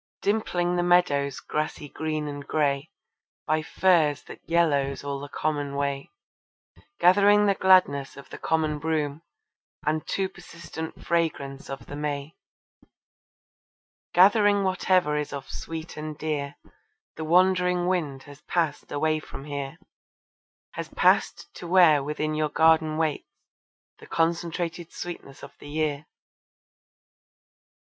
[0.23, 2.89] Dimpling the meadow's grassy green and grey,
[3.45, 6.09] By furze that yellows all the common way,
[6.99, 9.21] Gathering the gladness of the common broom,
[9.85, 12.33] And too persistent fragrance of the may
[14.11, 16.55] Gathering whatever is of sweet and dear,
[17.15, 19.77] The wandering wind has passed away from here,
[20.71, 23.27] Has passed to where within your garden waits
[23.99, 26.07] The concentrated sweetness of the year.